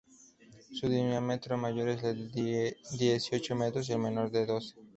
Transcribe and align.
Su 0.71 0.89
diámetro 0.89 1.59
mayor 1.59 1.89
es 1.89 2.01
de 2.01 2.75
dieciocho 2.97 3.53
metros, 3.55 3.87
y 3.87 3.91
el 3.91 3.99
menor 3.99 4.31
de 4.31 4.47
doce. 4.47 4.73